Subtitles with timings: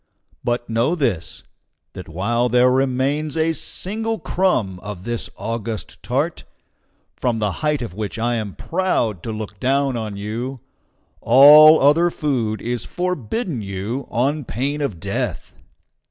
[0.43, 1.43] But know this,
[1.93, 6.43] that while there remains a single crumb of this august tart,
[7.15, 10.59] from the height of which I am proud to look down on you,
[11.21, 15.53] all other food is forbidden you on pain of death.